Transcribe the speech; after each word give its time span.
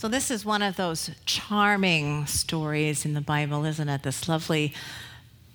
So, 0.00 0.08
this 0.08 0.30
is 0.30 0.46
one 0.46 0.62
of 0.62 0.76
those 0.76 1.10
charming 1.26 2.24
stories 2.24 3.04
in 3.04 3.12
the 3.12 3.20
Bible, 3.20 3.66
isn't 3.66 3.86
it? 3.86 4.02
This 4.02 4.30
lovely 4.30 4.72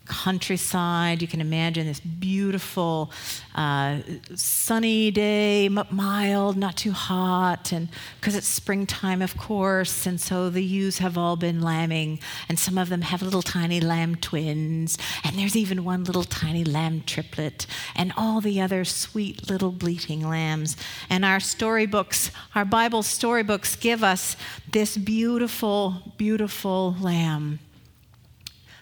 countryside. 0.05 1.21
You 1.21 1.27
can 1.27 1.41
imagine 1.41 1.87
this 1.87 1.99
beautiful 1.99 3.11
uh, 3.55 3.99
sunny 4.35 5.11
day, 5.11 5.69
mild, 5.69 6.57
not 6.57 6.77
too 6.77 6.91
hot, 6.91 7.71
and 7.71 7.89
because 8.19 8.35
it's 8.35 8.47
springtime, 8.47 9.21
of 9.21 9.37
course, 9.37 10.05
and 10.05 10.19
so 10.19 10.49
the 10.49 10.63
ewes 10.63 10.99
have 10.99 11.17
all 11.17 11.35
been 11.35 11.61
lambing, 11.61 12.19
and 12.47 12.57
some 12.57 12.77
of 12.77 12.89
them 12.89 13.01
have 13.01 13.21
little 13.21 13.41
tiny 13.41 13.79
lamb 13.79 14.15
twins, 14.15 14.97
and 15.23 15.37
there's 15.37 15.55
even 15.55 15.83
one 15.83 16.03
little 16.03 16.23
tiny 16.23 16.63
lamb 16.63 17.03
triplet, 17.05 17.65
and 17.95 18.13
all 18.15 18.41
the 18.41 18.61
other 18.61 18.85
sweet 18.85 19.49
little 19.49 19.71
bleating 19.71 20.27
lambs. 20.27 20.77
And 21.09 21.25
our 21.25 21.39
storybooks, 21.39 22.31
our 22.53 22.65
Bible 22.65 23.03
storybooks, 23.03 23.75
give 23.75 24.03
us 24.03 24.35
this 24.71 24.97
beautiful, 24.97 26.13
beautiful 26.17 26.95
lamb 26.99 27.59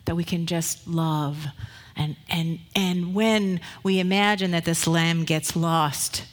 that 0.05 0.15
we 0.15 0.23
can 0.23 0.45
just 0.45 0.87
love. 0.87 1.45
And, 1.95 2.15
and, 2.29 2.59
and 2.75 3.13
when 3.13 3.59
we 3.83 3.99
imagine 3.99 4.51
that 4.51 4.65
this 4.65 4.87
lamb 4.87 5.25
gets 5.25 5.55
lost, 5.55 6.25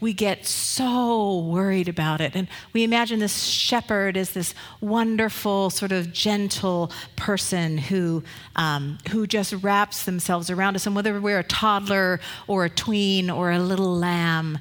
we 0.00 0.12
get 0.12 0.44
so 0.44 1.38
worried 1.38 1.88
about 1.88 2.20
it. 2.20 2.34
And 2.34 2.48
we 2.72 2.84
imagine 2.84 3.18
this 3.18 3.44
shepherd 3.44 4.16
as 4.16 4.30
this 4.30 4.54
wonderful, 4.80 5.70
sort 5.70 5.92
of 5.92 6.12
gentle 6.12 6.92
person 7.16 7.78
who, 7.78 8.22
um, 8.56 8.98
who 9.10 9.26
just 9.26 9.54
wraps 9.54 10.04
themselves 10.04 10.50
around 10.50 10.76
us. 10.76 10.86
And 10.86 10.94
whether 10.94 11.18
we're 11.18 11.38
a 11.38 11.44
toddler 11.44 12.20
or 12.46 12.66
a 12.66 12.70
tween 12.70 13.30
or 13.30 13.50
a 13.50 13.58
little 13.58 13.96
lamb, 13.96 14.58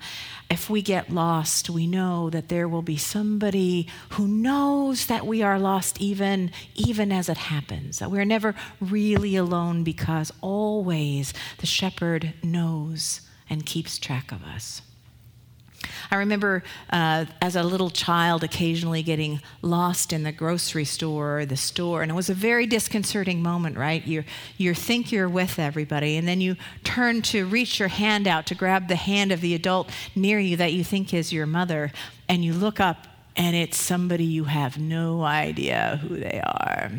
if 0.50 0.70
we 0.70 0.82
get 0.82 1.10
lost, 1.10 1.70
we 1.70 1.88
know 1.88 2.30
that 2.30 2.50
there 2.50 2.68
will 2.68 2.82
be 2.82 2.98
somebody 2.98 3.88
who 4.12 4.28
knows 4.28 5.08
that 5.08 5.26
we 5.26 5.42
are 5.42 5.60
lost 5.60 6.00
even, 6.00 6.52
even 6.76 7.12
as 7.12 7.30
it 7.30 7.38
happens, 7.38 8.00
that 8.00 8.12
we're 8.12 8.26
never 8.26 8.54
really 8.80 9.36
alone 9.36 9.84
because 9.84 10.32
always 10.42 11.34
the 11.58 11.66
shepherd 11.66 12.34
knows 12.44 13.22
and 13.50 13.66
keeps 13.66 13.98
track 13.98 14.32
of 14.32 14.44
us. 14.44 14.82
I 16.12 16.16
remember 16.16 16.64
uh, 16.90 17.26
as 17.42 17.56
a 17.56 17.64
little 17.64 17.90
child 17.90 18.44
occasionally 18.44 19.04
getting 19.04 19.42
lost 19.62 20.14
in 20.14 20.24
the 20.24 20.32
grocery 20.32 20.86
store 20.86 21.40
or 21.40 21.46
the 21.46 21.58
store, 21.58 22.02
and 22.02 22.12
it 22.12 22.16
was 22.16 22.30
a 22.30 22.34
very 22.34 22.66
disconcerting 22.66 23.42
moment, 23.42 23.78
right? 23.78 24.06
You 24.06 24.24
you 24.58 24.74
think 24.74 25.12
you're 25.12 25.30
with 25.30 25.60
everybody, 25.60 26.18
and 26.18 26.28
then 26.28 26.42
you 26.42 26.56
turn 26.84 27.22
to 27.24 27.46
reach 27.46 27.80
your 27.80 27.90
hand 27.90 28.28
out 28.28 28.46
to 28.48 28.56
grab 28.56 28.88
the 28.88 28.96
hand 28.96 29.32
of 29.32 29.42
the 29.42 29.56
adult 29.56 29.90
near 30.16 30.40
you 30.40 30.58
that 30.58 30.74
you 30.74 30.84
think 30.84 31.14
is 31.14 31.34
your 31.34 31.46
mother, 31.46 31.92
and 32.28 32.44
you 32.44 32.54
look 32.54 32.80
up, 32.80 33.08
and 33.36 33.56
it's 33.56 33.78
somebody 33.78 34.26
you 34.26 34.46
have 34.46 34.78
no 34.78 35.24
idea 35.24 36.00
who 36.02 36.18
they 36.18 36.42
are. 36.46 36.92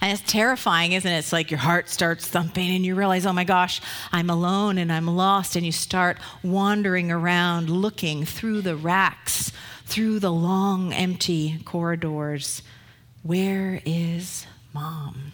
And 0.00 0.12
it's 0.12 0.30
terrifying, 0.30 0.92
isn't 0.92 1.10
it? 1.10 1.18
It's 1.18 1.32
like 1.32 1.50
your 1.50 1.58
heart 1.58 1.88
starts 1.88 2.26
thumping 2.26 2.70
and 2.70 2.84
you 2.84 2.94
realize, 2.94 3.26
oh 3.26 3.32
my 3.32 3.44
gosh, 3.44 3.80
I'm 4.12 4.30
alone 4.30 4.78
and 4.78 4.92
I'm 4.92 5.06
lost. 5.06 5.56
And 5.56 5.64
you 5.64 5.72
start 5.72 6.18
wandering 6.42 7.10
around 7.10 7.70
looking 7.70 8.24
through 8.24 8.62
the 8.62 8.76
racks, 8.76 9.52
through 9.84 10.20
the 10.20 10.32
long, 10.32 10.92
empty 10.92 11.58
corridors. 11.64 12.62
Where 13.22 13.80
is 13.84 14.46
mom? 14.72 15.32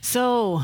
So 0.00 0.62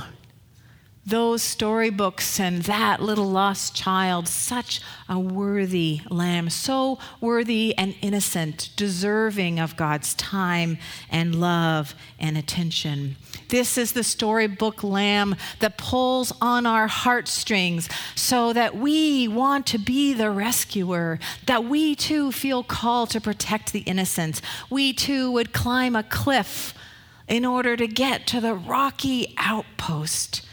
those 1.06 1.42
storybooks 1.42 2.38
and 2.38 2.62
that 2.64 3.00
little 3.00 3.28
lost 3.28 3.74
child, 3.74 4.28
such 4.28 4.82
a 5.08 5.18
worthy 5.18 6.02
lamb, 6.10 6.50
so 6.50 6.98
worthy 7.20 7.74
and 7.78 7.94
innocent, 8.02 8.68
deserving 8.76 9.58
of 9.58 9.76
God's 9.76 10.14
time 10.14 10.78
and 11.08 11.34
love 11.34 11.94
and 12.18 12.36
attention. 12.36 13.16
This 13.48 13.78
is 13.78 13.92
the 13.92 14.04
storybook 14.04 14.84
lamb 14.84 15.36
that 15.60 15.78
pulls 15.78 16.32
on 16.40 16.66
our 16.66 16.86
heartstrings 16.86 17.88
so 18.14 18.52
that 18.52 18.76
we 18.76 19.26
want 19.26 19.66
to 19.68 19.78
be 19.78 20.12
the 20.12 20.30
rescuer, 20.30 21.18
that 21.46 21.64
we 21.64 21.94
too 21.94 22.30
feel 22.30 22.62
called 22.62 23.10
to 23.10 23.20
protect 23.20 23.72
the 23.72 23.80
innocent. 23.80 24.42
We 24.68 24.92
too 24.92 25.32
would 25.32 25.52
climb 25.52 25.96
a 25.96 26.02
cliff 26.02 26.74
in 27.26 27.44
order 27.44 27.76
to 27.76 27.86
get 27.86 28.26
to 28.28 28.40
the 28.40 28.54
rocky 28.54 29.34
outpost 29.38 30.46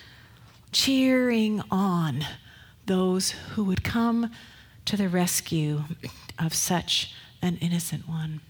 cheering 0.72 1.62
on 1.72 2.26
those 2.86 3.32
who 3.32 3.64
would 3.66 3.84
come 3.84 4.32
to 4.86 4.98
the 4.98 5.10
rescue 5.10 5.84
of 6.40 6.54
such 6.54 7.14
an 7.42 7.58
innocent 7.58 8.08
one. 8.08 8.42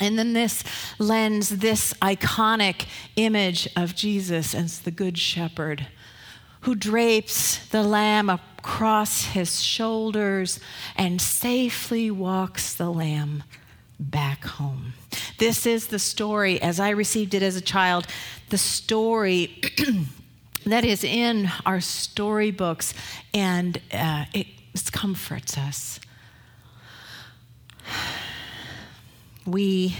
And 0.00 0.18
then 0.18 0.34
this 0.34 0.62
lends 0.98 1.48
this 1.48 1.94
iconic 1.94 2.86
image 3.16 3.68
of 3.74 3.94
Jesus 3.94 4.54
as 4.54 4.80
the 4.80 4.90
Good 4.90 5.18
Shepherd 5.18 5.86
who 6.66 6.74
drapes 6.74 7.64
the 7.68 7.82
lamb 7.82 8.28
across 8.28 9.26
his 9.26 9.62
shoulders 9.62 10.58
and 10.96 11.20
safely 11.20 12.10
walks 12.10 12.74
the 12.74 12.90
lamb 12.90 13.44
back 14.00 14.44
home. 14.44 14.94
This 15.38 15.64
is 15.64 15.86
the 15.86 16.00
story, 16.00 16.60
as 16.60 16.80
I 16.80 16.90
received 16.90 17.34
it 17.34 17.42
as 17.42 17.54
a 17.54 17.60
child, 17.60 18.08
the 18.48 18.58
story 18.58 19.60
that 20.72 20.84
is 20.84 21.04
in 21.04 21.50
our 21.64 21.80
storybooks, 21.80 22.92
and 23.32 23.80
uh, 23.92 24.24
it 24.34 24.46
comforts 24.92 25.56
us. 25.56 26.00
We, 29.46 29.96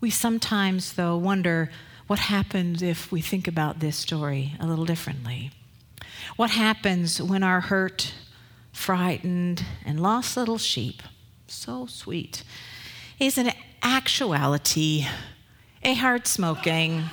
we 0.00 0.10
sometimes, 0.10 0.94
though, 0.94 1.16
wonder 1.16 1.70
what 2.06 2.18
happens 2.18 2.82
if 2.82 3.12
we 3.12 3.20
think 3.20 3.48
about 3.48 3.80
this 3.80 3.96
story 3.96 4.54
a 4.60 4.66
little 4.66 4.84
differently. 4.84 5.50
What 6.36 6.50
happens 6.50 7.22
when 7.22 7.42
our 7.42 7.60
hurt, 7.60 8.12
frightened, 8.72 9.64
and 9.84 10.00
lost 10.00 10.36
little 10.36 10.58
sheep, 10.58 11.02
so 11.46 11.86
sweet, 11.86 12.42
is 13.18 13.38
in 13.38 13.52
actuality 13.82 15.06
a 15.82 15.94
hard 15.94 16.26
smoking, 16.26 17.04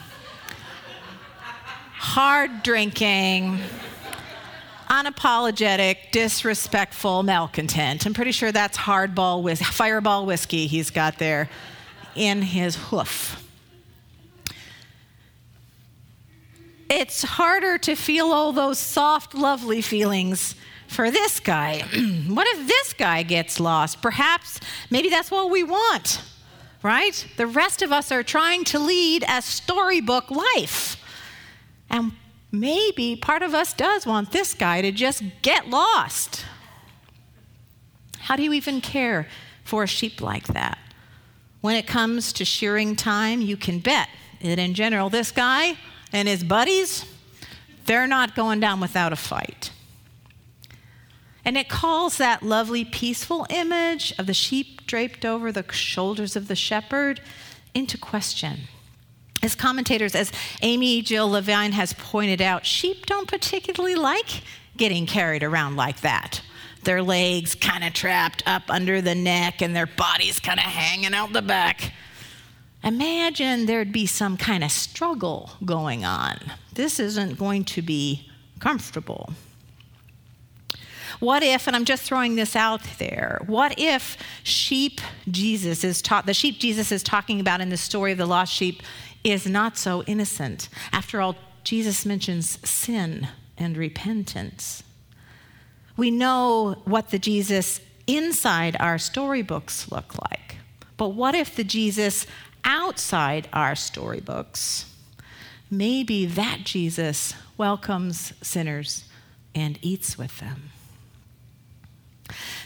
hard 2.04 2.64
drinking, 2.64 3.58
unapologetic, 4.90 6.12
disrespectful 6.12 7.24
malcontent. 7.24 8.06
I'm 8.06 8.14
pretty 8.14 8.34
sure 8.34 8.52
that's 8.52 8.78
hardball 8.78 9.42
whis- 9.42 9.62
fireball 9.62 10.26
whiskey 10.26 10.68
he's 10.68 10.90
got 10.90 11.18
there 11.18 11.50
in 12.14 12.42
his 12.42 12.76
hoof. 12.76 13.42
It's 16.90 17.24
harder 17.24 17.78
to 17.80 17.96
feel 17.96 18.34
all 18.34 18.52
those 18.52 18.78
soft, 18.78 19.34
lovely 19.34 19.82
feelings 19.82 20.56
for 20.90 21.10
this 21.10 21.40
guy. 21.40 21.80
what 22.28 22.48
if 22.48 22.68
this 22.68 22.92
guy 22.92 23.24
gets 23.24 23.62
lost? 23.62 24.02
Perhaps, 24.02 24.60
maybe 24.92 25.10
that's 25.10 25.32
what 25.32 25.50
we 25.50 25.64
want, 25.64 26.22
right? 26.84 27.26
The 27.38 27.48
rest 27.48 27.82
of 27.82 27.94
us 27.94 28.12
are 28.12 28.24
trying 28.24 28.66
to 28.66 28.78
lead 28.78 29.24
a 29.28 29.42
storybook 29.42 30.30
life. 30.30 30.98
And 31.90 32.14
maybe 32.52 33.16
part 33.16 33.42
of 33.42 33.54
us 33.54 33.74
does 33.74 34.06
want 34.06 34.32
this 34.32 34.54
guy 34.54 34.82
to 34.82 34.92
just 34.92 35.24
get 35.42 35.70
lost. 35.70 36.46
How 38.20 38.36
do 38.36 38.44
you 38.44 38.54
even 38.54 38.82
care 38.82 39.28
for 39.64 39.84
a 39.84 39.88
sheep 39.88 40.22
like 40.22 40.48
that? 40.48 40.78
When 41.62 41.76
it 41.76 41.88
comes 41.88 42.34
to 42.34 42.46
shearing 42.46 42.96
time, 42.96 43.42
you 43.42 43.58
can 43.58 43.80
bet 43.80 44.10
that 44.42 44.60
in 44.60 44.74
general, 44.74 45.10
this 45.10 45.32
guy 45.32 45.78
and 46.12 46.28
his 46.28 46.44
buddies, 46.44 47.06
they're 47.86 48.08
not 48.08 48.36
going 48.36 48.60
down 48.60 48.80
without 48.80 49.14
a 49.14 49.18
fight. 49.18 49.72
And 51.46 51.58
it 51.58 51.68
calls 51.68 52.18
that 52.18 52.44
lovely, 52.44 52.86
peaceful 52.86 53.46
image 53.50 54.14
of 54.18 54.28
the 54.28 54.34
sheep 54.34 54.86
draped 54.88 55.26
over 55.26 55.52
the 55.52 55.66
shoulders 55.72 56.36
of 56.36 56.48
the 56.48 56.56
shepherd 56.56 57.20
into 57.74 57.98
question. 57.98 58.62
As 59.44 59.56
commentators, 59.56 60.16
as 60.16 60.32
Amy 60.62 61.02
Jill 61.02 61.30
Levine 61.30 61.74
has 61.74 61.92
pointed 61.92 62.42
out, 62.42 62.66
sheep 62.66 63.06
don't 63.06 63.28
particularly 63.28 63.94
like 63.94 64.42
getting 64.78 65.06
carried 65.06 65.44
around 65.44 65.76
like 65.76 66.00
that. 66.00 66.42
Their 66.86 67.04
legs 67.04 67.54
kind 67.54 67.84
of 67.84 67.92
trapped 67.92 68.42
up 68.46 68.64
under 68.70 69.02
the 69.02 69.16
neck 69.16 69.62
and 69.62 69.76
their 69.76 69.86
bodies 69.86 70.40
kind 70.40 70.60
of 70.60 70.66
hanging 70.66 71.14
out 71.14 71.34
the 71.34 71.42
back. 71.42 71.92
imagine 72.86 73.66
there'd 73.66 73.92
be 73.92 74.06
some 74.06 74.38
kind 74.38 74.64
of 74.64 74.72
struggle 74.72 75.52
going 75.66 76.06
on. 76.06 76.38
This 76.74 76.98
isn't 77.00 77.38
going 77.38 77.66
to 77.66 77.82
be 77.82 78.30
comfortable. 78.60 79.34
What 81.20 81.44
if, 81.44 81.68
and 81.68 81.76
I'm 81.76 81.86
just 81.86 82.04
throwing 82.04 82.36
this 82.36 82.56
out 82.56 82.82
there, 82.98 83.42
what 83.46 83.78
if 83.78 84.18
sheep 84.44 85.00
Jesus 85.30 85.84
is 85.84 86.02
taught, 86.02 86.26
the 86.26 86.34
sheep 86.34 86.60
Jesus 86.60 86.92
is 86.92 87.04
talking 87.04 87.40
about 87.40 87.62
in 87.62 87.70
the 87.70 87.78
story 87.78 88.14
of 88.14 88.18
the 88.18 88.26
lost 88.26 88.54
sheep 88.54 88.82
is 89.24 89.46
not 89.46 89.78
so 89.78 90.04
innocent? 90.04 90.70
After 90.92 91.22
all, 91.22 91.36
Jesus 91.64 92.06
mentions 92.06 92.60
sin 92.68 93.28
and 93.58 93.78
repentance. 93.78 94.84
We 95.96 96.12
know 96.12 96.82
what 96.86 97.10
the 97.10 97.20
Jesus 97.20 97.80
inside 98.08 98.76
our 98.80 98.98
storybooks 98.98 99.92
look 99.92 100.16
like. 100.30 100.58
But 100.98 101.10
what 101.10 101.36
if 101.36 101.56
the 101.56 101.64
Jesus 101.64 102.26
outside 102.64 103.48
our 103.54 103.76
storybooks, 103.76 104.92
maybe 105.70 106.26
that 106.26 106.62
Jesus 106.64 107.34
welcomes 107.58 108.34
sinners 108.42 109.06
and 109.56 109.80
eats 109.82 110.18
with 110.18 110.40
them? 110.40 110.72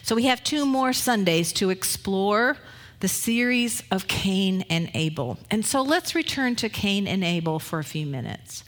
So 0.02 0.16
we 0.16 0.24
have 0.26 0.44
two 0.44 0.66
more 0.66 0.94
Sundays 0.94 1.52
to 1.54 1.70
explore 1.70 2.58
the 3.00 3.08
series 3.08 3.84
of 3.92 4.08
Cain 4.08 4.66
and 4.70 4.90
Abel. 4.94 5.38
And 5.52 5.66
so 5.66 5.82
let's 5.82 6.16
return 6.16 6.56
to 6.58 6.70
Cain 6.70 7.08
and 7.08 7.24
Abel 7.24 7.60
for 7.60 7.80
a 7.80 7.84
few 7.84 8.06
minutes. 8.06 8.64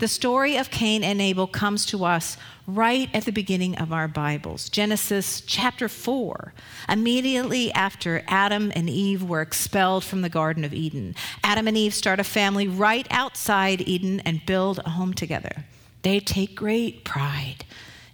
The 0.00 0.08
story 0.08 0.56
of 0.56 0.70
Cain 0.70 1.02
and 1.02 1.20
Abel 1.20 1.46
comes 1.46 1.84
to 1.86 2.04
us 2.04 2.36
right 2.66 3.08
at 3.12 3.24
the 3.24 3.32
beginning 3.32 3.76
of 3.76 3.92
our 3.92 4.06
Bibles. 4.06 4.68
Genesis 4.68 5.40
chapter 5.40 5.88
4, 5.88 6.52
immediately 6.88 7.72
after 7.72 8.22
Adam 8.28 8.70
and 8.76 8.88
Eve 8.88 9.24
were 9.24 9.40
expelled 9.40 10.04
from 10.04 10.22
the 10.22 10.28
Garden 10.28 10.64
of 10.64 10.72
Eden. 10.72 11.16
Adam 11.42 11.66
and 11.66 11.76
Eve 11.76 11.94
start 11.94 12.20
a 12.20 12.24
family 12.24 12.68
right 12.68 13.08
outside 13.10 13.80
Eden 13.88 14.20
and 14.20 14.46
build 14.46 14.78
a 14.84 14.90
home 14.90 15.14
together. 15.14 15.64
They 16.02 16.20
take 16.20 16.54
great 16.54 17.04
pride 17.04 17.64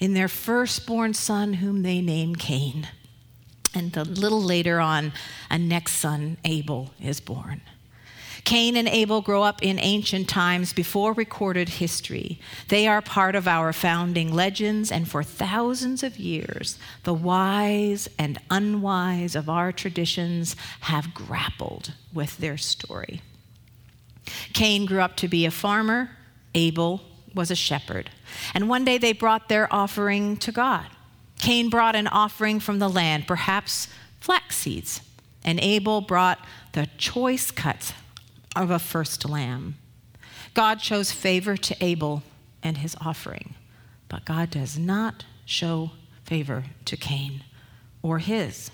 in 0.00 0.14
their 0.14 0.28
firstborn 0.28 1.12
son, 1.12 1.54
whom 1.54 1.82
they 1.82 2.00
name 2.00 2.34
Cain. 2.34 2.88
And 3.74 3.96
a 3.96 4.04
little 4.04 4.42
later 4.42 4.80
on, 4.80 5.12
a 5.50 5.58
next 5.58 5.94
son, 5.94 6.36
Abel, 6.44 6.92
is 7.00 7.20
born. 7.20 7.60
Cain 8.44 8.76
and 8.76 8.88
Abel 8.88 9.22
grow 9.22 9.42
up 9.42 9.62
in 9.62 9.78
ancient 9.80 10.28
times 10.28 10.74
before 10.74 11.14
recorded 11.14 11.70
history. 11.70 12.38
They 12.68 12.86
are 12.86 13.00
part 13.00 13.34
of 13.34 13.48
our 13.48 13.72
founding 13.72 14.34
legends, 14.34 14.92
and 14.92 15.08
for 15.08 15.22
thousands 15.22 16.02
of 16.02 16.18
years, 16.18 16.78
the 17.04 17.14
wise 17.14 18.06
and 18.18 18.38
unwise 18.50 19.34
of 19.34 19.48
our 19.48 19.72
traditions 19.72 20.56
have 20.80 21.14
grappled 21.14 21.94
with 22.12 22.36
their 22.36 22.58
story. 22.58 23.22
Cain 24.52 24.84
grew 24.84 25.00
up 25.00 25.16
to 25.16 25.28
be 25.28 25.46
a 25.46 25.50
farmer, 25.50 26.10
Abel 26.54 27.00
was 27.34 27.50
a 27.50 27.56
shepherd. 27.56 28.10
And 28.52 28.68
one 28.68 28.84
day 28.84 28.98
they 28.98 29.12
brought 29.12 29.48
their 29.48 29.72
offering 29.72 30.36
to 30.38 30.52
God. 30.52 30.86
Cain 31.44 31.68
brought 31.68 31.94
an 31.94 32.06
offering 32.06 32.58
from 32.58 32.78
the 32.78 32.88
land, 32.88 33.26
perhaps 33.26 33.86
flax 34.18 34.56
seeds, 34.56 35.02
and 35.44 35.60
Abel 35.60 36.00
brought 36.00 36.38
the 36.72 36.88
choice 36.96 37.50
cuts 37.50 37.92
of 38.56 38.70
a 38.70 38.78
first 38.78 39.28
lamb. 39.28 39.76
God 40.54 40.80
shows 40.80 41.12
favor 41.12 41.58
to 41.58 41.76
Abel 41.84 42.22
and 42.62 42.78
his 42.78 42.96
offering, 42.98 43.56
but 44.08 44.24
God 44.24 44.48
does 44.48 44.78
not 44.78 45.26
show 45.44 45.90
favor 46.24 46.64
to 46.86 46.96
Cain 46.96 47.44
or 48.00 48.20
his. 48.20 48.70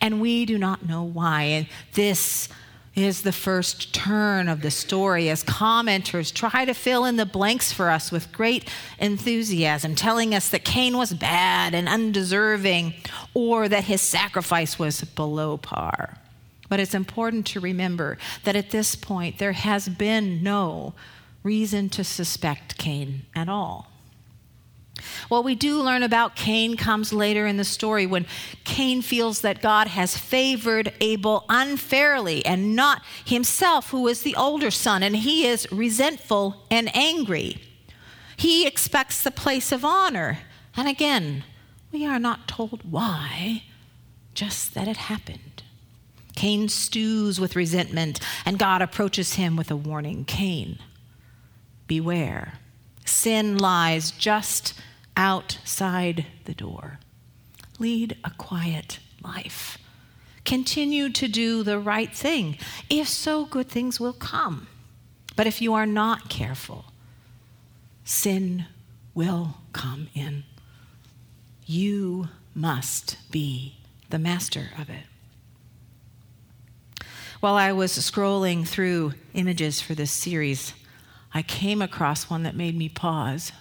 And 0.00 0.18
we 0.18 0.46
do 0.46 0.56
not 0.56 0.88
know 0.88 1.02
why. 1.02 1.42
And 1.42 1.66
this 1.92 2.48
is 2.94 3.22
the 3.22 3.32
first 3.32 3.94
turn 3.94 4.48
of 4.48 4.60
the 4.60 4.70
story 4.70 5.30
as 5.30 5.42
commenters 5.44 6.32
try 6.32 6.64
to 6.64 6.74
fill 6.74 7.04
in 7.04 7.16
the 7.16 7.24
blanks 7.26 7.72
for 7.72 7.88
us 7.88 8.12
with 8.12 8.32
great 8.32 8.68
enthusiasm, 8.98 9.94
telling 9.94 10.34
us 10.34 10.50
that 10.50 10.64
Cain 10.64 10.96
was 10.96 11.14
bad 11.14 11.74
and 11.74 11.88
undeserving 11.88 12.94
or 13.32 13.68
that 13.68 13.84
his 13.84 14.02
sacrifice 14.02 14.78
was 14.78 15.02
below 15.02 15.56
par. 15.56 16.18
But 16.68 16.80
it's 16.80 16.94
important 16.94 17.46
to 17.48 17.60
remember 17.60 18.18
that 18.44 18.56
at 18.56 18.70
this 18.70 18.94
point, 18.94 19.38
there 19.38 19.52
has 19.52 19.88
been 19.88 20.42
no 20.42 20.94
reason 21.42 21.88
to 21.90 22.04
suspect 22.04 22.78
Cain 22.78 23.22
at 23.34 23.48
all. 23.48 23.91
What 25.28 25.44
we 25.44 25.54
do 25.54 25.80
learn 25.80 26.02
about 26.02 26.36
Cain 26.36 26.76
comes 26.76 27.12
later 27.12 27.46
in 27.46 27.56
the 27.56 27.64
story 27.64 28.06
when 28.06 28.26
Cain 28.64 29.02
feels 29.02 29.40
that 29.40 29.62
God 29.62 29.88
has 29.88 30.16
favored 30.16 30.92
Abel 31.00 31.44
unfairly 31.48 32.44
and 32.44 32.76
not 32.76 33.02
himself, 33.24 33.90
who 33.90 34.06
is 34.08 34.22
the 34.22 34.36
older 34.36 34.70
son, 34.70 35.02
and 35.02 35.16
he 35.16 35.46
is 35.46 35.70
resentful 35.72 36.66
and 36.70 36.94
angry. 36.94 37.62
He 38.36 38.66
expects 38.66 39.22
the 39.22 39.30
place 39.30 39.72
of 39.72 39.84
honor. 39.84 40.40
And 40.76 40.88
again, 40.88 41.44
we 41.90 42.06
are 42.06 42.18
not 42.18 42.48
told 42.48 42.82
why, 42.90 43.64
just 44.34 44.74
that 44.74 44.88
it 44.88 44.96
happened. 44.96 45.62
Cain 46.34 46.68
stews 46.68 47.38
with 47.38 47.56
resentment, 47.56 48.20
and 48.44 48.58
God 48.58 48.82
approaches 48.82 49.34
him 49.34 49.56
with 49.56 49.70
a 49.70 49.76
warning 49.76 50.24
Cain, 50.24 50.78
beware. 51.86 52.54
Sin 53.04 53.58
lies 53.58 54.10
just 54.10 54.74
outside 55.16 56.26
the 56.44 56.54
door. 56.54 56.98
Lead 57.78 58.16
a 58.24 58.30
quiet 58.30 58.98
life. 59.22 59.78
Continue 60.44 61.08
to 61.10 61.28
do 61.28 61.62
the 61.62 61.78
right 61.78 62.14
thing. 62.14 62.58
If 62.90 63.08
so, 63.08 63.44
good 63.44 63.68
things 63.68 64.00
will 64.00 64.12
come. 64.12 64.66
But 65.36 65.46
if 65.46 65.62
you 65.62 65.72
are 65.74 65.86
not 65.86 66.28
careful, 66.28 66.86
sin 68.04 68.66
will 69.14 69.58
come 69.72 70.08
in. 70.14 70.44
You 71.64 72.28
must 72.54 73.16
be 73.30 73.76
the 74.10 74.18
master 74.18 74.70
of 74.78 74.90
it. 74.90 75.04
While 77.40 77.54
I 77.54 77.72
was 77.72 77.92
scrolling 77.92 78.66
through 78.66 79.14
images 79.34 79.80
for 79.80 79.94
this 79.94 80.12
series, 80.12 80.74
I 81.34 81.42
came 81.42 81.80
across 81.80 82.28
one 82.28 82.42
that 82.42 82.54
made 82.54 82.76
me 82.76 82.88
pause. 82.88 83.52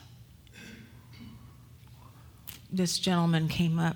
This 2.72 3.00
gentleman 3.00 3.48
came 3.48 3.80
up. 3.80 3.96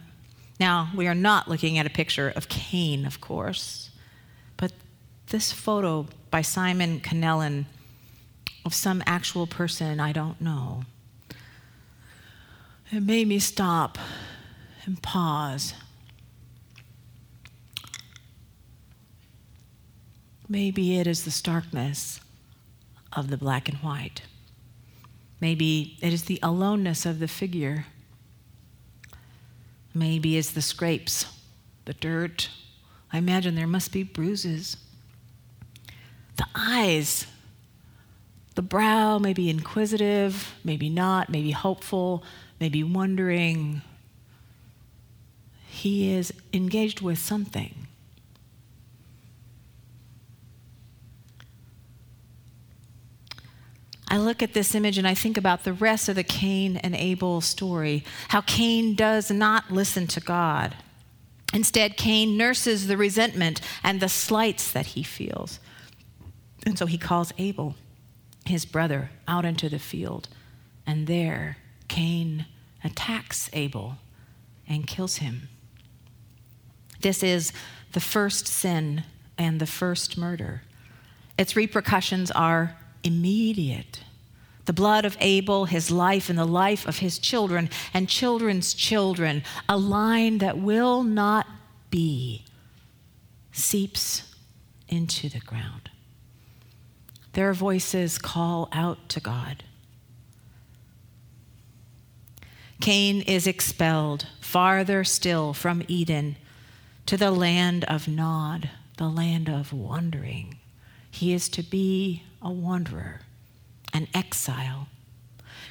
Now, 0.59 0.89
we 0.95 1.07
are 1.07 1.15
not 1.15 1.47
looking 1.49 1.77
at 1.77 1.85
a 1.85 1.89
picture 1.89 2.31
of 2.35 2.47
Cain, 2.47 3.05
of 3.05 3.19
course, 3.19 3.89
but 4.55 4.71
this 5.27 5.51
photo 5.51 6.07
by 6.31 6.41
Simon 6.41 6.99
Cannellin 7.01 7.65
of 8.63 8.73
some 8.73 9.03
actual 9.05 9.47
person 9.47 9.99
I 9.99 10.11
don't 10.11 10.39
know. 10.39 10.83
It 12.91 13.03
made 13.03 13.27
me 13.27 13.39
stop 13.39 13.97
and 14.85 15.01
pause 15.01 15.73
Maybe 20.47 20.99
it 20.99 21.07
is 21.07 21.25
the 21.25 21.31
starkness 21.31 22.19
of 23.15 23.29
the 23.29 23.37
black 23.37 23.69
and 23.69 23.77
white. 23.79 24.21
Maybe 25.39 25.97
it 26.01 26.13
is 26.13 26.23
the 26.23 26.39
aloneness 26.41 27.05
of 27.05 27.19
the 27.19 27.27
figure. 27.27 27.85
Maybe 29.93 30.37
it's 30.37 30.51
the 30.51 30.61
scrapes, 30.61 31.25
the 31.85 31.93
dirt. 31.93 32.49
I 33.11 33.17
imagine 33.17 33.55
there 33.55 33.67
must 33.67 33.91
be 33.91 34.03
bruises. 34.03 34.77
The 36.37 36.47
eyes, 36.53 37.27
the 38.55 38.61
brow 38.61 39.17
may 39.17 39.33
be 39.33 39.49
inquisitive, 39.49 40.55
maybe 40.63 40.89
not, 40.89 41.29
maybe 41.29 41.51
hopeful, 41.51 42.23
maybe 42.59 42.83
wondering. 42.83 43.81
He 45.67 46.13
is 46.13 46.33
engaged 46.53 47.01
with 47.01 47.19
something. 47.19 47.87
I 54.15 54.17
look 54.17 54.41
at 54.41 54.53
this 54.53 54.73
image 54.73 54.97
and 54.97 55.05
I 55.05 55.13
think 55.13 55.35
about 55.35 55.65
the 55.65 55.73
rest 55.73 56.07
of 56.07 56.15
the 56.15 56.23
Cain 56.23 56.77
and 56.77 56.95
Abel 56.95 57.41
story, 57.41 58.05
how 58.29 58.39
Cain 58.39 58.95
does 58.95 59.29
not 59.29 59.71
listen 59.71 60.07
to 60.07 60.21
God. 60.21 60.73
Instead, 61.53 61.97
Cain 61.97 62.37
nurses 62.37 62.87
the 62.87 62.95
resentment 62.95 63.59
and 63.83 63.99
the 63.99 64.07
slights 64.07 64.71
that 64.71 64.85
he 64.85 65.03
feels. 65.03 65.59
And 66.65 66.79
so 66.79 66.85
he 66.85 66.97
calls 66.97 67.33
Abel, 67.37 67.75
his 68.45 68.63
brother, 68.63 69.09
out 69.27 69.43
into 69.43 69.67
the 69.67 69.79
field. 69.79 70.29
And 70.87 71.07
there, 71.07 71.57
Cain 71.89 72.45
attacks 72.85 73.49
Abel 73.51 73.97
and 74.65 74.87
kills 74.87 75.17
him. 75.17 75.49
This 77.01 77.21
is 77.21 77.51
the 77.91 77.99
first 77.99 78.47
sin 78.47 79.03
and 79.37 79.59
the 79.59 79.67
first 79.67 80.17
murder. 80.17 80.61
Its 81.37 81.57
repercussions 81.57 82.31
are 82.31 82.77
immediate. 83.05 84.01
The 84.65 84.73
blood 84.73 85.05
of 85.05 85.15
Abel, 85.21 85.65
his 85.65 85.91
life, 85.91 86.29
and 86.29 86.37
the 86.37 86.45
life 86.45 86.87
of 86.87 86.97
his 86.97 87.19
children 87.19 87.69
and 87.93 88.09
children's 88.09 88.73
children, 88.73 89.43
a 89.69 89.77
line 89.77 90.39
that 90.39 90.57
will 90.57 91.03
not 91.03 91.47
be, 91.91 92.43
seeps 93.51 94.35
into 94.89 95.29
the 95.29 95.39
ground. 95.39 95.91
Their 97.33 97.53
voices 97.53 98.17
call 98.17 98.69
out 98.71 99.07
to 99.09 99.19
God. 99.19 99.63
Cain 102.81 103.21
is 103.21 103.47
expelled 103.47 104.27
farther 104.39 105.03
still 105.03 105.53
from 105.53 105.83
Eden 105.87 106.37
to 107.05 107.17
the 107.17 107.31
land 107.31 107.83
of 107.85 108.07
Nod, 108.07 108.69
the 108.97 109.07
land 109.07 109.49
of 109.49 109.71
wandering. 109.71 110.57
He 111.11 111.33
is 111.33 111.49
to 111.49 111.63
be 111.63 112.23
a 112.45 112.51
wanderer, 112.51 113.21
an 113.91 114.07
exile. 114.13 114.87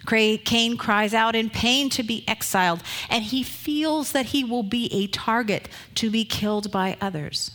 Cain 0.07 0.77
cries 0.77 1.15
out 1.15 1.35
in 1.35 1.49
pain 1.49 1.89
to 1.91 2.03
be 2.03 2.29
exiled, 2.29 2.83
and 3.09 3.25
he 3.25 3.43
feels 3.43 4.13
that 4.13 4.27
he 4.27 4.45
will 4.45 4.65
be 4.65 4.93
a 4.93 5.07
target 5.07 5.69
to 5.95 6.11
be 6.11 6.27
killed 6.27 6.71
by 6.71 6.99
others. 7.01 7.53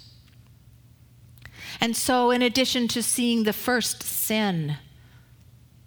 And 1.80 1.96
so, 1.96 2.32
in 2.32 2.42
addition 2.42 2.88
to 2.90 3.04
seeing 3.04 3.44
the 3.44 3.54
first 3.54 4.02
sin 4.02 4.78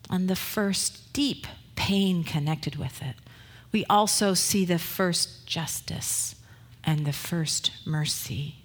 and 0.09 0.29
the 0.29 0.37
first 0.37 1.13
deep 1.13 1.47
pain 1.75 2.23
connected 2.23 2.77
with 2.77 3.03
it, 3.03 3.17
we 3.73 3.85
also 3.87 4.35
see 4.35 4.65
the 4.65 4.79
first 4.79 5.47
justice 5.47 6.37
and 6.85 7.05
the 7.07 7.13
first 7.13 7.73
mercy. 7.85 8.62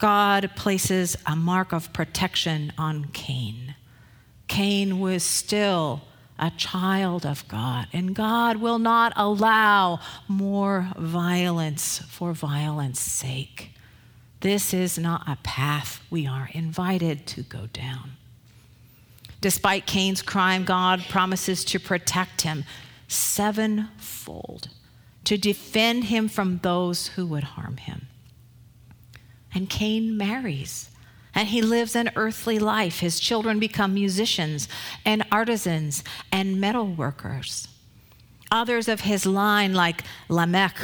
God 0.00 0.50
places 0.56 1.16
a 1.26 1.36
mark 1.36 1.72
of 1.72 1.92
protection 1.92 2.72
on 2.78 3.04
Cain. 3.12 3.74
Cain 4.48 4.98
was 4.98 5.22
still 5.22 6.00
a 6.38 6.50
child 6.56 7.26
of 7.26 7.46
God, 7.48 7.86
and 7.92 8.14
God 8.14 8.56
will 8.56 8.78
not 8.78 9.12
allow 9.14 10.00
more 10.26 10.88
violence 10.96 11.98
for 12.08 12.32
violence 12.32 12.98
sake. 12.98 13.72
This 14.40 14.72
is 14.72 14.98
not 14.98 15.28
a 15.28 15.36
path 15.42 16.00
we 16.08 16.26
are 16.26 16.48
invited 16.54 17.26
to 17.26 17.42
go 17.42 17.66
down. 17.66 18.12
Despite 19.42 19.86
Cain's 19.86 20.22
crime, 20.22 20.64
God 20.64 21.04
promises 21.10 21.62
to 21.66 21.78
protect 21.78 22.40
him 22.40 22.64
sevenfold, 23.06 24.68
to 25.24 25.36
defend 25.36 26.04
him 26.04 26.26
from 26.26 26.60
those 26.62 27.08
who 27.08 27.26
would 27.26 27.44
harm 27.44 27.76
him. 27.76 28.06
And 29.54 29.68
Cain 29.68 30.16
marries 30.16 30.90
and 31.34 31.48
he 31.48 31.62
lives 31.62 31.94
an 31.94 32.10
earthly 32.16 32.58
life. 32.58 33.00
His 33.00 33.20
children 33.20 33.58
become 33.58 33.94
musicians 33.94 34.68
and 35.04 35.24
artisans 35.30 36.02
and 36.32 36.60
metal 36.60 36.86
workers. 36.86 37.68
Others 38.50 38.88
of 38.88 39.02
his 39.02 39.26
line, 39.26 39.74
like 39.74 40.02
Lamech, 40.28 40.76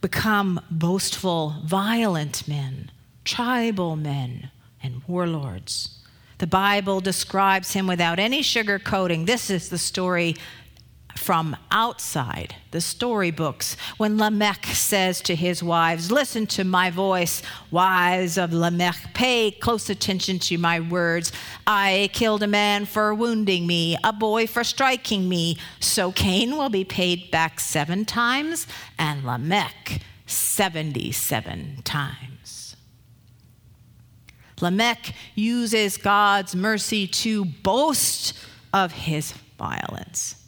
become 0.00 0.60
boastful, 0.70 1.56
violent 1.64 2.46
men, 2.46 2.90
tribal 3.24 3.96
men, 3.96 4.50
and 4.82 5.02
warlords. 5.06 6.00
The 6.38 6.46
Bible 6.46 7.00
describes 7.00 7.72
him 7.72 7.86
without 7.86 8.18
any 8.18 8.42
sugarcoating. 8.42 9.24
This 9.24 9.48
is 9.48 9.70
the 9.70 9.78
story 9.78 10.36
from 11.16 11.56
outside 11.70 12.54
the 12.70 12.80
storybooks 12.80 13.76
when 13.96 14.18
Lamech 14.18 14.66
says 14.66 15.20
to 15.22 15.34
his 15.34 15.62
wives, 15.62 16.10
Listen 16.10 16.46
to 16.48 16.64
my 16.64 16.90
voice, 16.90 17.42
wives 17.70 18.36
of 18.36 18.52
Lamech, 18.52 18.96
pay 19.14 19.50
close 19.50 19.88
attention 19.88 20.38
to 20.40 20.58
my 20.58 20.80
words. 20.80 21.32
I 21.66 22.10
killed 22.12 22.42
a 22.42 22.48
man 22.48 22.84
for 22.84 23.14
wounding 23.14 23.66
me, 23.66 23.96
a 24.04 24.12
boy 24.12 24.46
for 24.46 24.64
striking 24.64 25.28
me. 25.28 25.58
So 25.80 26.12
Cain 26.12 26.56
will 26.56 26.70
be 26.70 26.84
paid 26.84 27.30
back 27.30 27.60
seven 27.60 28.04
times, 28.04 28.66
and 28.98 29.24
Lamech 29.24 30.00
77 30.26 31.82
times. 31.84 32.76
Lamech 34.60 35.14
uses 35.34 35.96
God's 35.96 36.54
mercy 36.54 37.06
to 37.06 37.44
boast 37.44 38.34
of 38.72 38.92
his 38.92 39.32
violence. 39.58 40.43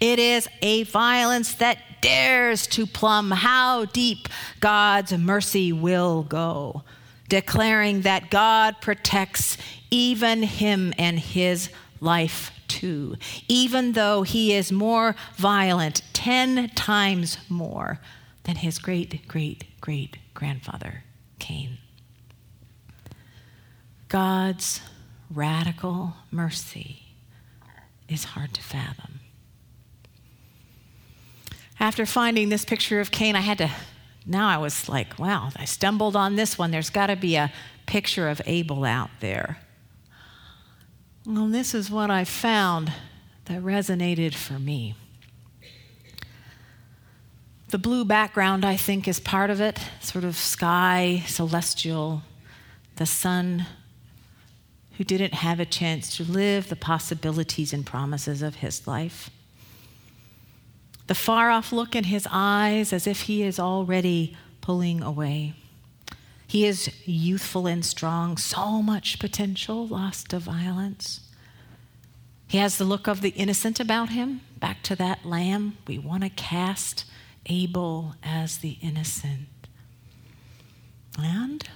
It 0.00 0.18
is 0.18 0.48
a 0.62 0.84
violence 0.84 1.54
that 1.54 1.78
dares 2.00 2.66
to 2.68 2.86
plumb 2.86 3.30
how 3.30 3.86
deep 3.86 4.28
God's 4.60 5.12
mercy 5.12 5.72
will 5.72 6.22
go, 6.22 6.84
declaring 7.28 8.02
that 8.02 8.30
God 8.30 8.80
protects 8.80 9.56
even 9.90 10.42
him 10.42 10.92
and 10.98 11.18
his 11.18 11.70
life 12.00 12.52
too, 12.68 13.16
even 13.48 13.92
though 13.92 14.22
he 14.22 14.52
is 14.52 14.70
more 14.70 15.16
violent, 15.36 16.02
10 16.12 16.70
times 16.70 17.38
more 17.48 17.98
than 18.44 18.56
his 18.56 18.78
great, 18.78 19.26
great, 19.26 19.64
great 19.80 20.18
grandfather, 20.34 21.02
Cain. 21.38 21.78
God's 24.08 24.80
radical 25.30 26.14
mercy 26.30 27.02
is 28.08 28.24
hard 28.24 28.54
to 28.54 28.62
fathom. 28.62 29.17
After 31.80 32.04
finding 32.06 32.48
this 32.48 32.64
picture 32.64 33.00
of 33.00 33.10
Cain, 33.10 33.36
I 33.36 33.40
had 33.40 33.58
to, 33.58 33.70
now 34.26 34.48
I 34.48 34.58
was 34.58 34.88
like, 34.88 35.18
wow, 35.18 35.50
I 35.56 35.64
stumbled 35.64 36.16
on 36.16 36.34
this 36.34 36.58
one. 36.58 36.70
There's 36.70 36.90
got 36.90 37.06
to 37.06 37.16
be 37.16 37.36
a 37.36 37.52
picture 37.86 38.28
of 38.28 38.42
Abel 38.46 38.84
out 38.84 39.10
there. 39.20 39.58
Well, 41.24 41.46
this 41.46 41.74
is 41.74 41.90
what 41.90 42.10
I 42.10 42.24
found 42.24 42.92
that 43.44 43.62
resonated 43.62 44.34
for 44.34 44.58
me. 44.58 44.94
The 47.68 47.78
blue 47.78 48.04
background, 48.04 48.64
I 48.64 48.76
think, 48.76 49.06
is 49.06 49.20
part 49.20 49.50
of 49.50 49.60
it, 49.60 49.78
sort 50.00 50.24
of 50.24 50.36
sky, 50.36 51.22
celestial, 51.26 52.22
the 52.96 53.06
sun 53.06 53.66
who 54.96 55.04
didn't 55.04 55.34
have 55.34 55.60
a 55.60 55.66
chance 55.66 56.16
to 56.16 56.24
live 56.24 56.70
the 56.70 56.76
possibilities 56.76 57.72
and 57.72 57.86
promises 57.86 58.42
of 58.42 58.56
his 58.56 58.86
life 58.86 59.30
the 61.08 61.14
far 61.14 61.50
off 61.50 61.72
look 61.72 61.96
in 61.96 62.04
his 62.04 62.28
eyes 62.30 62.92
as 62.92 63.06
if 63.06 63.22
he 63.22 63.42
is 63.42 63.58
already 63.58 64.36
pulling 64.60 65.02
away. 65.02 65.54
He 66.46 66.64
is 66.64 66.90
youthful 67.06 67.66
and 67.66 67.84
strong, 67.84 68.36
so 68.36 68.80
much 68.80 69.18
potential 69.18 69.86
lost 69.86 70.30
to 70.30 70.38
violence. 70.38 71.20
He 72.46 72.58
has 72.58 72.78
the 72.78 72.84
look 72.84 73.06
of 73.06 73.20
the 73.20 73.30
innocent 73.30 73.80
about 73.80 74.10
him, 74.10 74.42
back 74.58 74.82
to 74.84 74.96
that 74.96 75.24
lamb. 75.24 75.78
We 75.86 75.98
want 75.98 76.22
to 76.22 76.30
cast 76.30 77.04
Abel 77.46 78.14
as 78.22 78.58
the 78.58 78.78
innocent. 78.80 79.48
And 81.18 81.68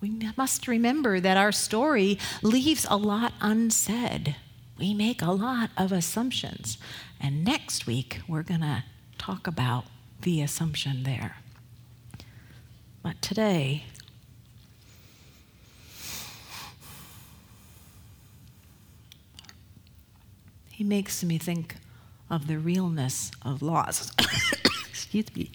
we 0.00 0.10
must 0.36 0.66
remember 0.66 1.20
that 1.20 1.36
our 1.36 1.52
story 1.52 2.18
leaves 2.42 2.86
a 2.88 2.96
lot 2.96 3.34
unsaid. 3.40 4.36
We 4.80 4.94
make 4.94 5.20
a 5.20 5.30
lot 5.30 5.70
of 5.76 5.92
assumptions 5.92 6.78
and 7.20 7.44
next 7.44 7.86
week, 7.86 8.20
we're 8.26 8.42
going 8.42 8.60
to 8.62 8.84
talk 9.18 9.46
about 9.46 9.84
the 10.22 10.40
assumption 10.40 11.02
there. 11.02 11.36
But 13.02 13.20
today, 13.20 13.84
he 20.70 20.82
makes 20.82 21.22
me 21.22 21.36
think 21.36 21.76
of 22.30 22.46
the 22.46 22.58
realness 22.58 23.30
of 23.42 23.60
loss. 23.60 24.12
Excuse 24.88 25.26
me. 25.34 25.50